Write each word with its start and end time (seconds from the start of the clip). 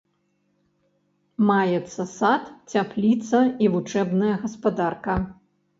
Маецца 1.49 2.01
сад, 2.17 2.43
цяпліца 2.75 3.47
і 3.67 3.73
вучэбная 3.77 4.35
гаспадарка. 4.45 5.13